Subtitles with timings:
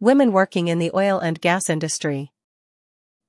[0.00, 2.30] Women working in the oil and gas industry.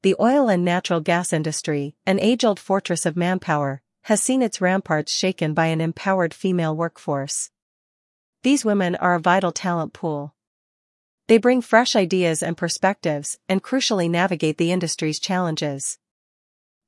[0.04, 5.12] The oil and natural gas industry, an age-old fortress of manpower, has seen its ramparts
[5.12, 7.50] shaken by an empowered female workforce.
[8.44, 10.36] These women are a vital talent pool.
[11.28, 15.98] They bring fresh ideas and perspectives and crucially navigate the industry's challenges.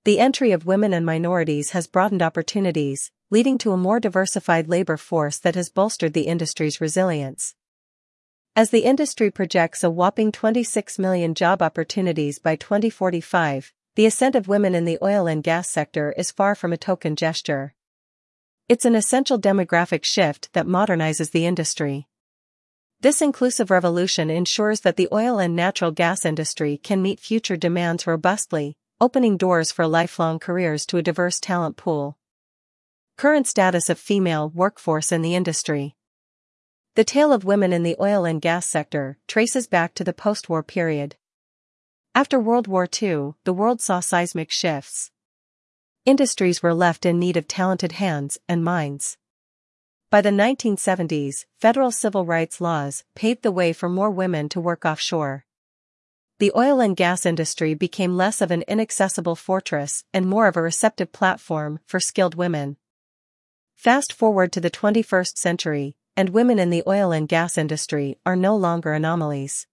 [0.06, 4.98] The entry of women and minorities has broadened opportunities, leading to a more diversified labor
[4.98, 7.56] force that has bolstered the industry's resilience.
[8.54, 14.50] As the industry projects a whopping 26 million job opportunities by 2045, the ascent of
[14.50, 17.74] women in the oil and gas sector is far from a token gesture.
[18.68, 22.10] It's an essential demographic shift that modernizes the industry.
[23.00, 28.06] This inclusive revolution ensures that the oil and natural gas industry can meet future demands
[28.06, 32.18] robustly, opening doors for lifelong careers to a diverse talent pool.
[33.18, 35.96] Current status of female workforce in the industry.
[36.96, 40.62] The tale of women in the oil and gas sector traces back to the post-war
[40.62, 41.16] period.
[42.14, 45.10] After World War II, the world saw seismic shifts.
[46.04, 49.18] Industries were left in need of talented hands and minds.
[50.10, 54.84] By the 1970s, federal civil rights laws paved the way for more women to work
[54.84, 55.46] offshore.
[56.40, 60.62] The oil and gas industry became less of an inaccessible fortress and more of a
[60.62, 62.76] receptive platform for skilled women.
[63.76, 68.36] Fast forward to the 21st century, and women in the oil and gas industry are
[68.36, 69.68] no longer anomalies.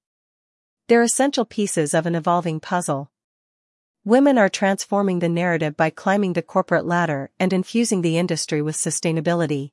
[0.88, 3.10] They're essential pieces of an evolving puzzle.
[4.04, 8.76] Women are transforming the narrative by climbing the corporate ladder and infusing the industry with
[8.76, 9.72] sustainability.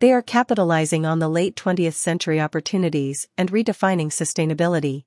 [0.00, 5.04] They are capitalizing on the late 20th century opportunities and redefining sustainability.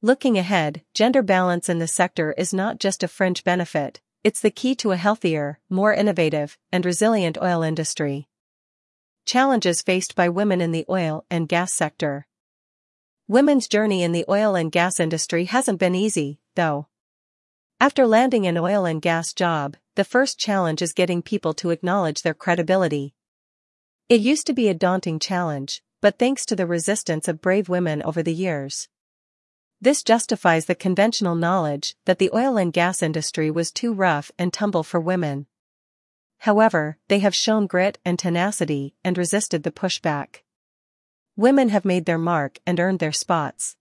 [0.00, 4.50] Looking ahead, gender balance in the sector is not just a fringe benefit, it's the
[4.50, 8.27] key to a healthier, more innovative, and resilient oil industry.
[9.28, 12.26] Challenges faced by women in the oil and gas sector.
[13.26, 16.86] Women's journey in the oil and gas industry hasn't been easy, though.
[17.78, 22.22] After landing an oil and gas job, the first challenge is getting people to acknowledge
[22.22, 23.12] their credibility.
[24.08, 28.02] It used to be a daunting challenge, but thanks to the resistance of brave women
[28.04, 28.88] over the years.
[29.78, 34.54] This justifies the conventional knowledge that the oil and gas industry was too rough and
[34.54, 35.48] tumble for women.
[36.38, 40.42] However, they have shown grit and tenacity and resisted the pushback.
[41.36, 43.76] Women have made their mark and earned their spots.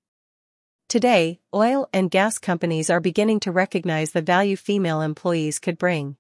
[0.90, 6.18] Today, oil and gas companies are beginning to recognize the value female employees could bring.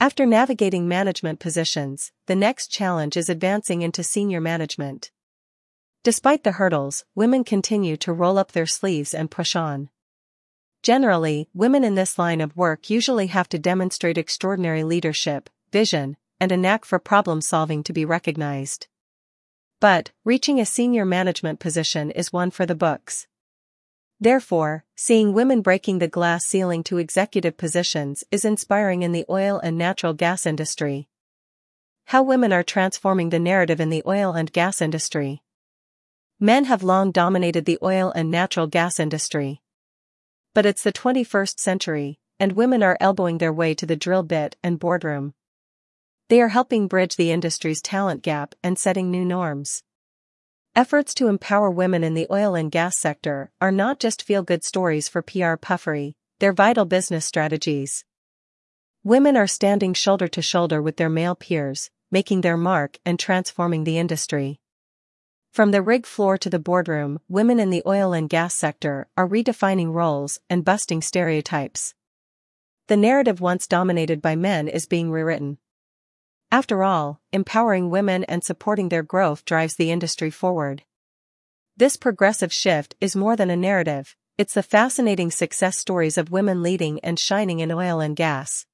[0.00, 5.10] After navigating management positions, the next challenge is advancing into senior management.
[6.02, 9.90] Despite the hurdles, women continue to roll up their sleeves and push on.
[10.82, 16.50] Generally, women in this line of work usually have to demonstrate extraordinary leadership, vision, and
[16.50, 18.86] a knack for problem solving to be recognized.
[19.78, 23.26] But, reaching a senior management position is one for the books.
[24.18, 29.58] Therefore, seeing women breaking the glass ceiling to executive positions is inspiring in the oil
[29.62, 31.08] and natural gas industry.
[32.06, 35.42] How women are transforming the narrative in the oil and gas industry.
[36.38, 39.62] Men have long dominated the oil and natural gas industry.
[40.52, 44.56] But it's the 21st century, and women are elbowing their way to the drill bit
[44.64, 45.34] and boardroom.
[46.28, 49.82] They are helping bridge the industry's talent gap and setting new norms.
[50.74, 55.08] Efforts to empower women in the oil and gas sector are not just feel-good stories
[55.08, 58.04] for PR puffery, they're vital business strategies.
[59.04, 63.84] Women are standing shoulder to shoulder with their male peers, making their mark and transforming
[63.84, 64.60] the industry.
[65.50, 69.28] From the rig floor to the boardroom, women in the oil and gas sector are
[69.28, 71.92] redefining roles and busting stereotypes.
[72.86, 75.58] The narrative once dominated by men is being rewritten.
[76.52, 80.84] After all, empowering women and supporting their growth drives the industry forward.
[81.76, 86.62] This progressive shift is more than a narrative, it's the fascinating success stories of women
[86.62, 88.66] leading and shining in oil and gas.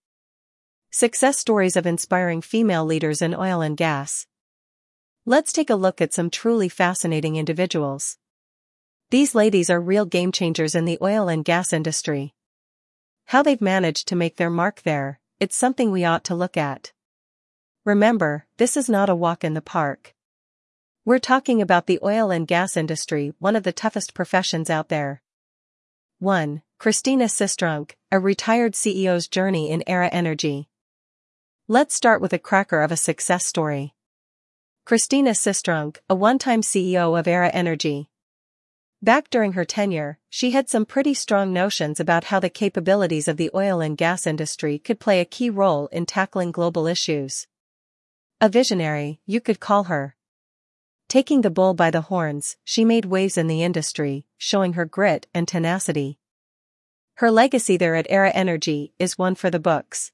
[0.91, 4.27] Success stories of inspiring female leaders in oil and gas.
[5.29, 8.17] Let's take a look at some truly fascinating individuals.
[9.11, 12.33] These ladies are real game changers in the oil and gas industry.
[13.25, 16.93] How they've managed to make their mark there, it's something we ought to look at.
[17.85, 20.15] Remember, this is not a walk in the park.
[21.05, 25.23] We're talking about the oil and gas industry, one of the toughest professions out there.
[26.21, 26.63] 1.
[26.79, 30.69] Christina Sistrunk, a retired CEO's journey in Aera Energy.
[31.67, 33.96] Let's start with a cracker of a success story.
[34.87, 38.09] Christina Sistrunk, a one-time CEO of Aera Energy.
[39.03, 43.37] Back during her tenure, she had some pretty strong notions about how the capabilities of
[43.37, 47.49] the oil and gas industry could play a key role in tackling global issues.
[48.41, 50.15] A visionary, you could call her.
[51.09, 55.27] Taking the bull by the horns, she made waves in the industry, showing her grit
[55.35, 56.21] and tenacity.
[57.15, 60.13] Her legacy there at Aera Energy is one for the books.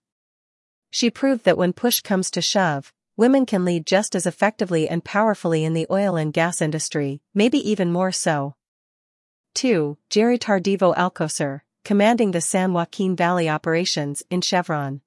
[0.88, 5.04] She proved that when push comes to shove, women can lead just as effectively and
[5.04, 8.54] powerfully in the oil and gas industry, maybe even more so.
[9.54, 9.98] 2.
[10.08, 15.02] Jerry Tardivo Alcocer, commanding the San Joaquin Valley operations in Chevron.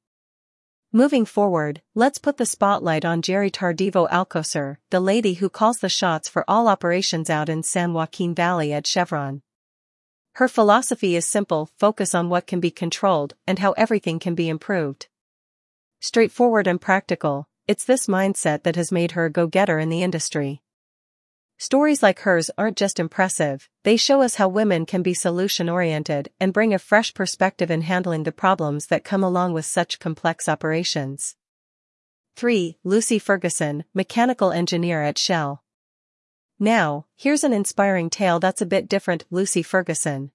[0.92, 5.90] Moving forward, let's put the spotlight on Jerry Tardivo Alcocer, the lady who calls the
[5.90, 9.42] shots for all operations out in San Joaquin Valley at Chevron.
[10.34, 14.48] Her philosophy is simple focus on what can be controlled and how everything can be
[14.48, 15.08] improved.
[16.00, 20.04] Straightforward and practical, it's this mindset that has made her a go getter in the
[20.04, 20.62] industry.
[21.58, 26.30] Stories like hers aren't just impressive, they show us how women can be solution oriented
[26.40, 30.50] and bring a fresh perspective in handling the problems that come along with such complex
[30.50, 31.36] operations.
[32.36, 32.78] 3.
[32.84, 35.64] Lucy Ferguson, mechanical engineer at Shell.
[36.60, 40.32] Now, here's an inspiring tale that's a bit different Lucy Ferguson.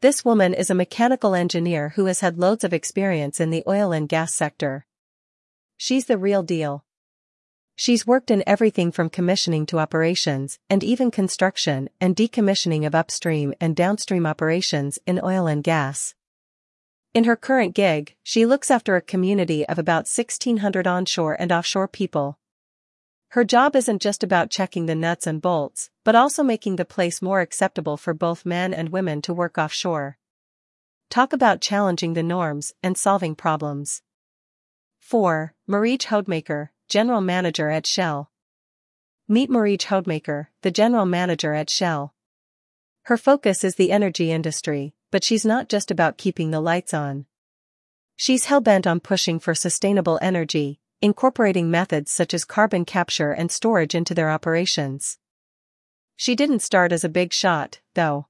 [0.00, 3.92] This woman is a mechanical engineer who has had loads of experience in the oil
[3.92, 4.86] and gas sector.
[5.82, 6.84] She's the real deal.
[7.74, 13.54] She's worked in everything from commissioning to operations, and even construction and decommissioning of upstream
[13.62, 16.14] and downstream operations in oil and gas.
[17.14, 21.88] In her current gig, she looks after a community of about 1,600 onshore and offshore
[21.88, 22.38] people.
[23.28, 27.22] Her job isn't just about checking the nuts and bolts, but also making the place
[27.22, 30.18] more acceptable for both men and women to work offshore.
[31.08, 34.02] Talk about challenging the norms and solving problems.
[35.10, 35.54] 4.
[35.68, 38.30] Marietje Hoedemaker, General Manager at Shell.
[39.26, 42.14] Meet Marietje Hoedemaker, the General Manager at Shell.
[43.06, 47.26] Her focus is the energy industry, but she's not just about keeping the lights on.
[48.14, 53.96] She's hell-bent on pushing for sustainable energy, incorporating methods such as carbon capture and storage
[53.96, 55.18] into their operations.
[56.14, 58.28] She didn't start as a big shot, though.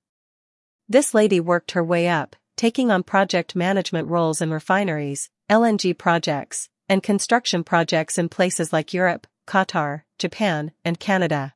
[0.89, 6.69] This lady worked her way up, taking on project management roles in refineries, LNG projects,
[6.89, 11.55] and construction projects in places like Europe, Qatar, Japan, and Canada.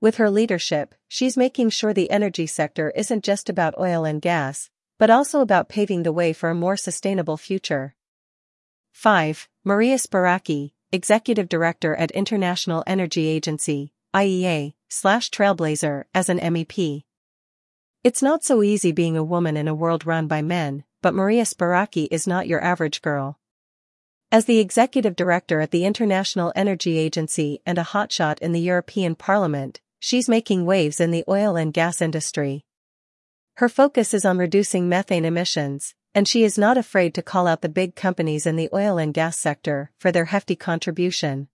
[0.00, 4.70] With her leadership, she's making sure the energy sector isn't just about oil and gas,
[4.98, 7.94] but also about paving the way for a more sustainable future.
[8.92, 9.50] 5.
[9.64, 17.04] Maria Spyraki, Executive Director at International Energy Agency, IEA, slash Trailblazer, as an MEP.
[18.02, 21.42] It's not so easy being a woman in a world run by men, but Maria
[21.42, 23.38] Spyraki is not your average girl.
[24.32, 29.14] As the executive director at the International Energy Agency and a hotshot in the European
[29.14, 32.64] Parliament, she's making waves in the oil and gas industry.
[33.56, 37.60] Her focus is on reducing methane emissions, and she is not afraid to call out
[37.60, 41.48] the big companies in the oil and gas sector for their hefty contribution.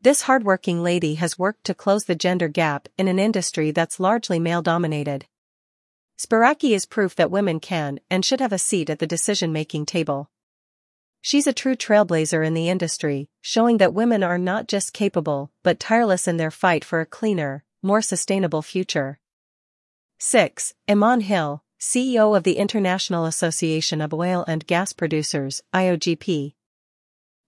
[0.00, 4.40] This hardworking lady has worked to close the gender gap in an industry that's largely
[4.40, 5.26] male-dominated.
[6.18, 10.28] Spyraki is proof that women can and should have a seat at the decision-making table.
[11.20, 15.78] She's a true trailblazer in the industry, showing that women are not just capable, but
[15.78, 19.20] tireless in their fight for a cleaner, more sustainable future.
[20.18, 20.74] 6.
[20.88, 26.54] Iman Hill, CEO of the International Association of Oil and Gas Producers, IOGP.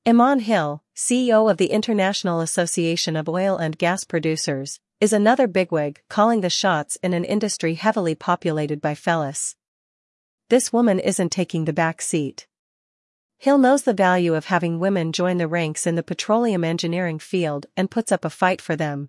[0.06, 6.02] Iman Hill, CEO of the International Association of Oil and Gas Producers, is another bigwig
[6.10, 9.56] calling the shots in an industry heavily populated by fellas.
[10.50, 12.46] This woman isn't taking the back seat.
[13.38, 17.64] Hill knows the value of having women join the ranks in the petroleum engineering field
[17.78, 19.08] and puts up a fight for them.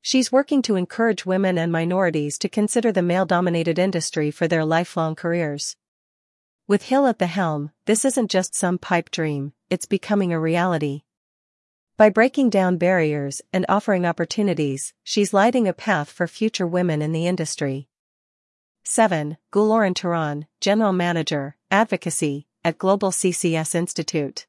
[0.00, 5.16] She's working to encourage women and minorities to consider the male-dominated industry for their lifelong
[5.16, 5.74] careers.
[6.68, 11.02] With Hill at the helm, this isn't just some pipe dream, it's becoming a reality.
[11.96, 17.12] By breaking down barriers and offering opportunities, she's lighting a path for future women in
[17.12, 17.86] the industry.
[18.82, 19.36] 7.
[19.52, 24.48] Guloren Turan, General Manager, Advocacy, at Global CCS Institute.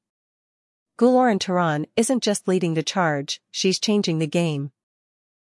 [0.98, 4.72] Guloren Turan isn't just leading the charge, she's changing the game.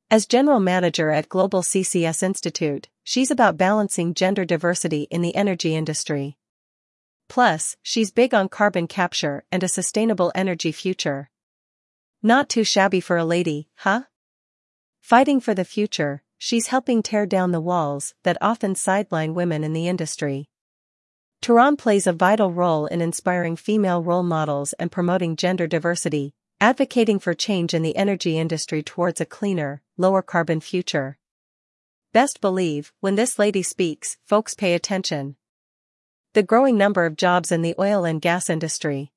[0.10, 5.76] As general manager at Global CCS Institute, she's about balancing gender diversity in the energy
[5.76, 6.38] industry.
[7.28, 11.30] Plus, she's big on carbon capture and a sustainable energy future.
[12.24, 14.04] Not too shabby for a lady, huh?
[15.00, 19.74] Fighting for the future, she's helping tear down the walls that often sideline women in
[19.74, 20.48] the industry.
[21.42, 27.18] Turan plays a vital role in inspiring female role models and promoting gender diversity, advocating
[27.18, 31.18] for change in the energy industry towards a cleaner, lower carbon future.
[32.14, 35.38] Best believe, when this lady speaks, folks pay attention.
[36.34, 39.12] The growing number of jobs in the oil and gas industry.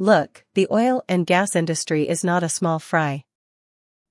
[0.00, 3.24] Look, the oil and gas industry is not a small fry.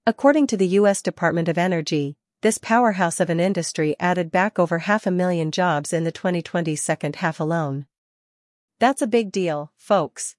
[0.05, 1.01] According to the U.S.
[1.01, 5.93] Department of Energy, this powerhouse of an industry added back over half a million jobs
[5.93, 7.85] in the 2020 second half alone.
[8.79, 10.35] That's a big deal, folks.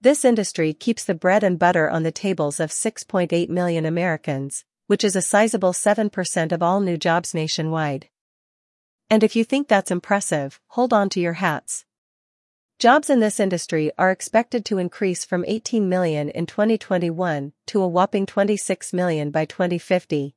[0.00, 5.04] This industry keeps the bread and butter on the tables of 6.8 million Americans, which
[5.04, 8.08] is a sizable 7% of all new jobs nationwide.
[9.08, 11.84] And if you think that's impressive, hold on to your hats.
[12.78, 17.88] Jobs in this industry are expected to increase from 18 million in 2021 to a
[17.88, 20.36] whopping 26 million by 2050.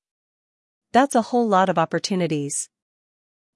[0.92, 2.68] That's a whole lot of opportunities.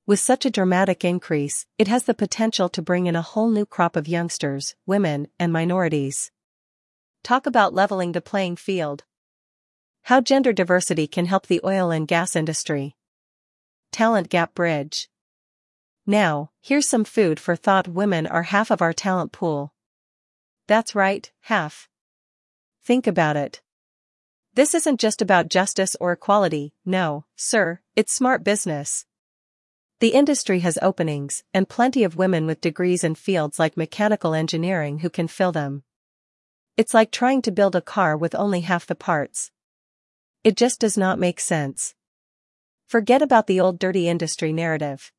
[0.05, 3.65] With such a dramatic increase, it has the potential to bring in a whole new
[3.65, 6.29] crop of youngsters, women, and minorities.
[7.23, 9.03] Talk about leveling the playing field.
[10.03, 12.95] How gender diversity can help the oil and gas industry.
[13.91, 15.09] Talent Gap Bridge.
[16.07, 19.73] Now, here's some food for thought women are half of our talent pool.
[20.67, 21.89] That's right, half.
[22.83, 23.61] Think about it.
[24.53, 29.05] This isn't just about justice or equality, no, sir, it's smart business.
[29.99, 34.99] The industry has openings, and plenty of women with degrees in fields like mechanical engineering
[34.99, 35.83] who can fill them.
[36.77, 39.51] It's like trying to build a car with only half the parts.
[40.43, 41.95] It just does not make sense.
[42.85, 45.11] Forget about the old dirty industry narrative.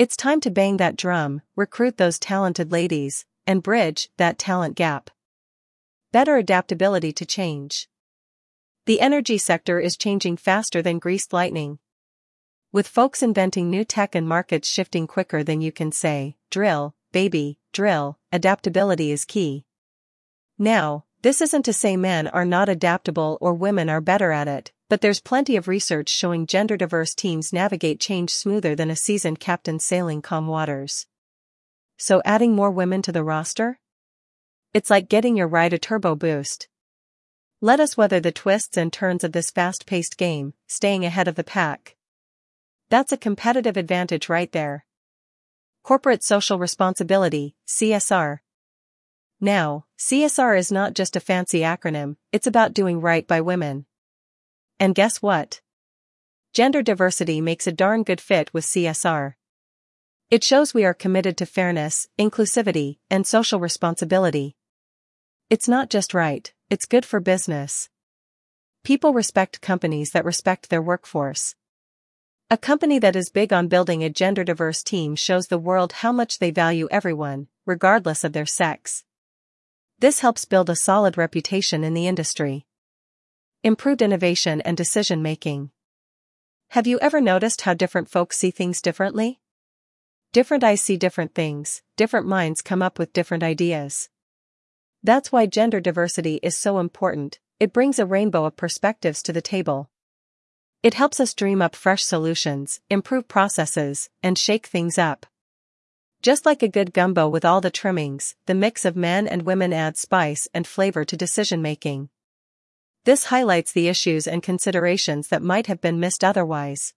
[0.00, 5.10] It's time to bang that drum, recruit those talented ladies, and bridge that talent gap.
[6.10, 7.86] Better adaptability to change.
[8.86, 11.80] The energy sector is changing faster than greased lightning.
[12.72, 17.58] With folks inventing new tech and markets shifting quicker than you can say, drill, baby,
[17.74, 19.66] drill, adaptability is key.
[20.56, 24.72] Now, this isn't to say men are not adaptable or women are better at it,
[24.90, 29.38] but there's plenty of research showing gender diverse teams navigate change smoother than a seasoned
[29.38, 31.06] captain sailing calm waters.
[31.96, 33.78] So adding more women to the roster?
[34.74, 36.68] It's like getting your ride a turbo boost.
[37.60, 41.36] Let us weather the twists and turns of this fast paced game, staying ahead of
[41.36, 41.96] the pack.
[42.88, 44.86] That's a competitive advantage right there.
[45.84, 48.40] Corporate Social Responsibility, CSR,
[49.42, 53.86] now, CSR is not just a fancy acronym, it's about doing right by women.
[54.80, 55.60] And guess what?
[56.54, 59.34] Gender diversity makes a darn good fit with CSR.
[60.30, 64.56] It shows we are committed to fairness, inclusivity, and social responsibility.
[65.50, 67.90] It's not just right, it's good for business.
[68.82, 71.56] People respect companies that respect their workforce.
[72.48, 76.10] A company that is big on building a gender diverse team shows the world how
[76.10, 79.04] much they value everyone, regardless of their sex.
[79.98, 82.64] This helps build a solid reputation in the industry.
[83.62, 85.70] Improved innovation and decision making.
[86.68, 89.38] Have you ever noticed how different folks see things differently?
[90.32, 94.08] Different eyes see different things, different minds come up with different ideas.
[95.02, 99.42] That's why gender diversity is so important, it brings a rainbow of perspectives to the
[99.42, 99.90] table.
[100.82, 105.26] It helps us dream up fresh solutions, improve processes, and shake things up.
[106.22, 109.74] Just like a good gumbo with all the trimmings, the mix of men and women
[109.74, 112.08] adds spice and flavor to decision making.
[113.04, 116.92] This highlights the issues and considerations that might have been missed otherwise.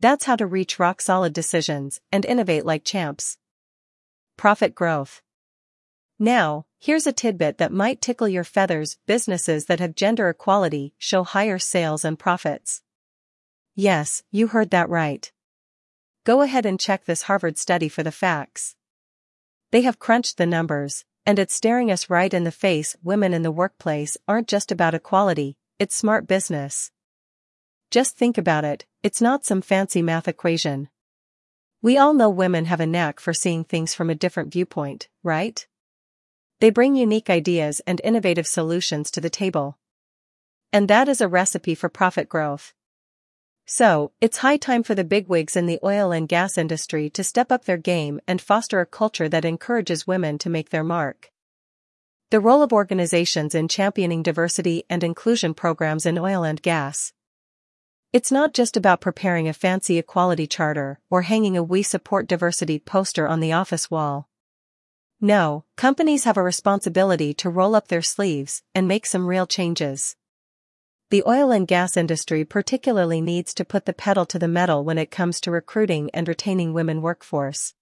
[0.00, 3.36] That's how to reach rock solid decisions and innovate like champs.
[4.36, 5.22] Profit growth.
[6.18, 11.24] Now, here's a tidbit that might tickle your feathers businesses that have gender equality show
[11.24, 12.82] higher sales and profits.
[13.74, 15.30] Yes, you heard that right.
[16.24, 18.76] Go ahead and check this Harvard study for the facts.
[19.72, 22.96] They have crunched the numbers, and it's staring us right in the face.
[23.02, 26.90] Women in the workplace aren't just about equality, it's smart business.
[27.90, 30.88] Just think about it, it's not some fancy math equation.
[31.82, 35.66] We all know women have a knack for seeing things from a different viewpoint, right?
[36.60, 39.78] They bring unique ideas and innovative solutions to the table.
[40.72, 42.72] And that is a recipe for profit growth.
[43.66, 47.52] So, it's high time for the bigwigs in the oil and gas industry to step
[47.52, 51.30] up their game and foster a culture that encourages women to make their mark.
[52.30, 57.12] The role of organizations in championing diversity and inclusion programs in oil and gas.
[58.12, 62.78] It's not just about preparing a fancy equality charter or hanging a We Support Diversity
[62.78, 64.28] poster on the office wall.
[65.20, 70.16] No, companies have a responsibility to roll up their sleeves and make some real changes.
[71.12, 74.96] The oil and gas industry particularly needs to put the pedal to the metal when
[74.96, 77.74] it comes to recruiting and retaining women workforce.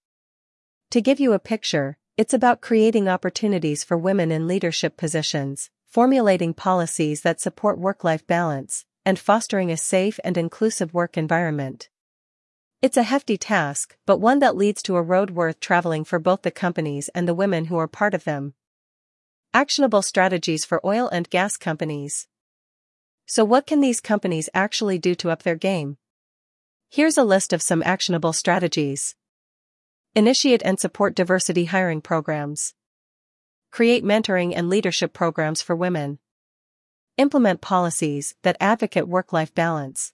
[0.89, 6.53] To give you a picture, it's about creating opportunities for women in leadership positions, formulating
[6.53, 11.87] policies that support work-life balance, and fostering a safe and inclusive work environment.
[12.81, 16.41] It's a hefty task, but one that leads to a road worth traveling for both
[16.41, 18.55] the companies and the women who are part of them.
[19.53, 22.27] Actionable strategies for oil and gas companies.
[23.25, 25.97] So what can these companies actually do to up their game?
[26.89, 29.15] Here's a list of some actionable strategies.
[30.13, 32.73] Initiate and support diversity hiring programs.
[33.71, 36.19] Create mentoring and leadership programs for women.
[37.17, 40.11] Implement policies that advocate work-life balance.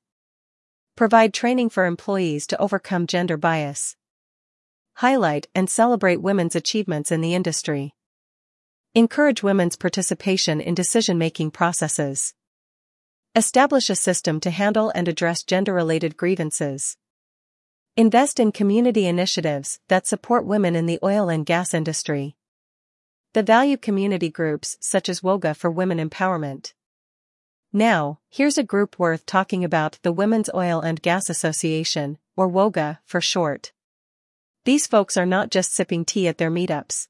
[0.95, 3.95] Provide training for employees to overcome gender bias.
[4.95, 7.95] Highlight and celebrate women's achievements in the industry.
[8.93, 12.33] Encourage women's participation in decision-making processes.
[13.37, 16.97] Establish a system to handle and address gender-related grievances.
[17.95, 22.35] Invest in community initiatives that support women in the oil and gas industry.
[23.35, 26.73] The value community groups such as WOGA for Women Empowerment.
[27.71, 32.97] Now, here's a group worth talking about the Women's Oil and Gas Association, or WOGA
[33.05, 33.71] for short.
[34.65, 37.07] These folks are not just sipping tea at their meetups.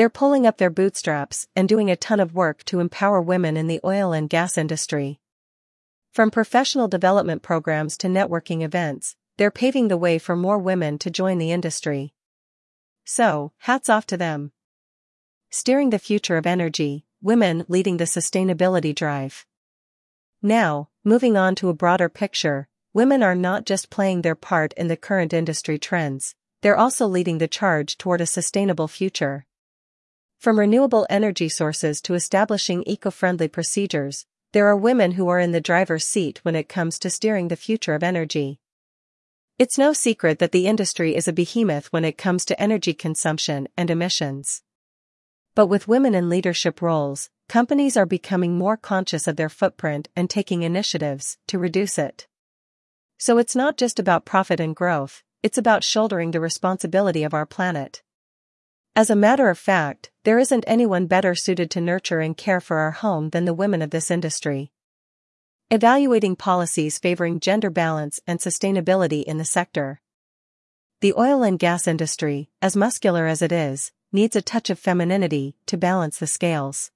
[0.00, 3.66] They're pulling up their bootstraps and doing a ton of work to empower women in
[3.66, 5.20] the oil and gas industry.
[6.10, 11.10] From professional development programs to networking events, they're paving the way for more women to
[11.10, 12.14] join the industry.
[13.04, 14.52] So, hats off to them.
[15.50, 19.44] Steering the future of energy, women leading the sustainability drive.
[20.40, 24.88] Now, moving on to a broader picture, women are not just playing their part in
[24.88, 29.44] the current industry trends, they're also leading the charge toward a sustainable future.
[30.40, 35.60] From renewable energy sources to establishing eco-friendly procedures, there are women who are in the
[35.60, 38.58] driver's seat when it comes to steering the future of energy.
[39.58, 43.68] It's no secret that the industry is a behemoth when it comes to energy consumption
[43.76, 44.62] and emissions.
[45.54, 50.30] But with women in leadership roles, companies are becoming more conscious of their footprint and
[50.30, 52.26] taking initiatives to reduce it.
[53.18, 57.44] So it's not just about profit and growth, it's about shouldering the responsibility of our
[57.44, 58.02] planet.
[58.96, 62.78] As a matter of fact, there isn't anyone better suited to nurture and care for
[62.78, 64.72] our home than the women of this industry.
[65.70, 70.00] Evaluating policies favoring gender balance and sustainability in the sector.
[71.00, 75.54] The oil and gas industry, as muscular as it is, needs a touch of femininity
[75.66, 76.90] to balance the scales.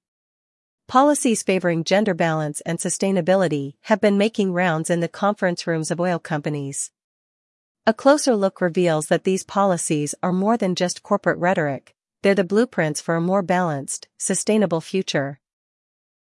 [0.87, 6.01] Policies favoring gender balance and sustainability have been making rounds in the conference rooms of
[6.01, 6.91] oil companies.
[7.87, 11.93] A closer look reveals that these policies are more than just corporate rhetoric,
[12.23, 15.39] they're the blueprints for a more balanced, sustainable future.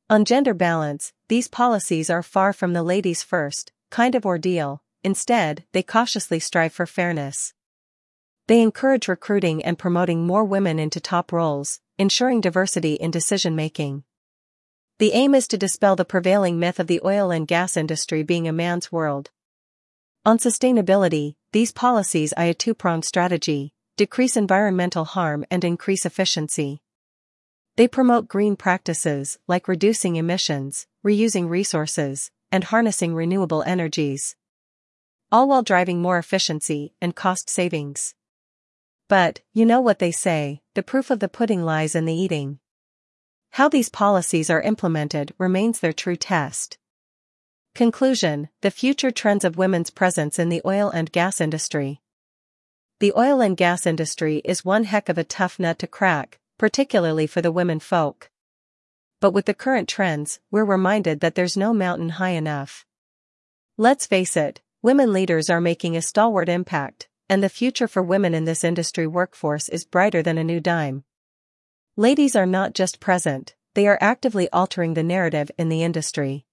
[0.10, 5.64] On gender balance, these policies are far from the ladies first kind of ordeal, instead,
[5.72, 7.54] they cautiously strive for fairness.
[8.48, 14.04] They encourage recruiting and promoting more women into top roles, ensuring diversity in decision making.
[15.00, 18.46] The aim is to dispel the prevailing myth of the oil and gas industry being
[18.46, 19.32] a man's world,
[20.28, 26.82] on sustainability, these policies eye a two-pronged strategy, decrease environmental harm and increase efficiency.
[27.78, 34.36] They promote green practices like reducing emissions, reusing resources, and harnessing renewable energies.
[35.32, 38.16] All while driving more efficiency and cost savings.
[39.08, 42.60] But, you know what they say, the proof of the pudding lies in the eating.
[43.52, 46.78] How these policies are implemented remains their true test.
[47.76, 52.00] Conclusion The future trends of women's presence in the oil and gas industry.
[53.02, 57.28] The oil and gas industry is one heck of a tough nut to crack, particularly
[57.28, 58.30] for the women folk.
[59.20, 62.86] But with the current trends, we're reminded that there's no mountain high enough.
[63.78, 68.34] Let's face it, women leaders are making a stalwart impact, and the future for women
[68.34, 71.04] in this industry workforce is brighter than a new dime.
[71.98, 76.45] Ladies are not just present, they are actively altering the narrative in the industry.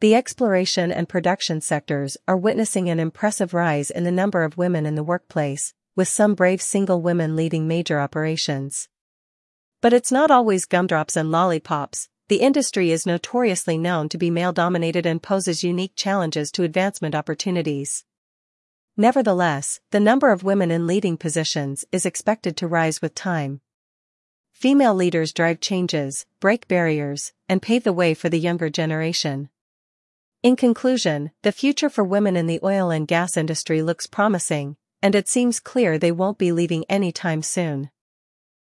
[0.00, 4.86] The exploration and production sectors are witnessing an impressive rise in the number of women
[4.86, 8.88] in the workplace, with some brave single women leading major operations.
[9.82, 14.52] But it's not always gumdrops and lollipops, the industry is notoriously known to be male
[14.52, 18.06] dominated and poses unique challenges to advancement opportunities.
[18.96, 23.60] Nevertheless, the number of women in leading positions is expected to rise with time.
[24.52, 29.50] Female leaders drive changes, break barriers, and pave the way for the younger generation.
[30.42, 35.14] In conclusion, the future for women in the oil and gas industry looks promising, and
[35.14, 37.90] it seems clear they won't be leaving anytime soon.